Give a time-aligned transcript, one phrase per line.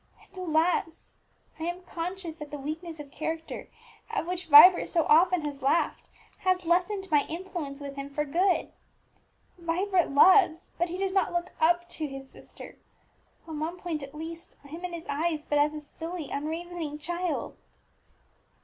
[0.23, 1.11] And, alas!
[1.59, 3.69] I am conscious that the weakness of character
[4.09, 8.71] at which Vibert so often has laughed, has lessened my influence with him for good.
[9.59, 12.79] Vibert loves but he does not look up to his sister;
[13.47, 16.97] on one point, at least, I am in his eyes but as a silly, unreasoning
[16.97, 17.55] child!"